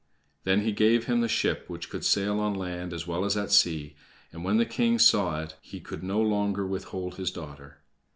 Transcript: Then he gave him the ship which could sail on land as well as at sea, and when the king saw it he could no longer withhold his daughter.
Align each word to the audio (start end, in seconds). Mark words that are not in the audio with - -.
Then 0.45 0.61
he 0.61 0.71
gave 0.71 1.05
him 1.05 1.21
the 1.21 1.27
ship 1.27 1.65
which 1.67 1.87
could 1.91 2.03
sail 2.03 2.39
on 2.39 2.55
land 2.55 2.91
as 2.91 3.05
well 3.05 3.23
as 3.23 3.37
at 3.37 3.51
sea, 3.51 3.95
and 4.31 4.43
when 4.43 4.57
the 4.57 4.65
king 4.65 4.97
saw 4.97 5.39
it 5.43 5.57
he 5.61 5.79
could 5.79 6.01
no 6.01 6.19
longer 6.19 6.65
withhold 6.65 7.17
his 7.17 7.29
daughter. 7.29 7.83